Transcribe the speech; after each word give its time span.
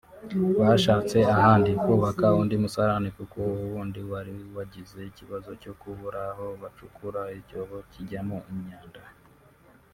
Bashatse 0.67 1.17
ahandi 1.35 1.71
kubaka 1.83 2.25
undi 2.41 2.55
musarane 2.63 3.09
kuko 3.17 3.37
uwo 3.49 3.63
wundi 3.71 3.99
wari 4.11 4.33
wagize 4.55 4.99
ikibazo 5.11 5.49
cyo 5.61 5.73
kubura 5.81 6.19
aho 6.31 6.45
bacurura 6.61 7.21
icyobo 7.39 7.75
kijyamo 7.91 8.37
imyanda 8.53 9.01